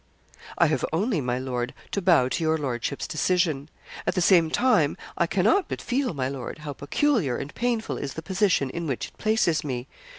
'I 0.57 0.65
have 0.65 0.85
only, 0.91 1.21
my 1.21 1.37
lord, 1.37 1.75
to 1.91 2.01
bow 2.01 2.27
to 2.27 2.43
your 2.43 2.57
lordship's 2.57 3.07
decision; 3.07 3.69
at 4.07 4.15
the 4.15 4.19
same 4.19 4.49
time 4.49 4.97
I 5.15 5.27
cannot 5.27 5.67
but 5.69 5.79
feel, 5.79 6.15
my 6.15 6.27
lord, 6.27 6.57
how 6.65 6.73
peculiar 6.73 7.37
and 7.37 7.53
painful 7.53 7.97
is 7.97 8.15
the 8.15 8.23
position 8.23 8.71
in 8.71 8.87
which 8.87 9.09
it 9.09 9.17
places 9.19 9.63
me. 9.63 9.87